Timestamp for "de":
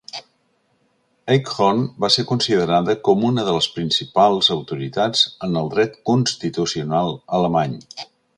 3.49-3.53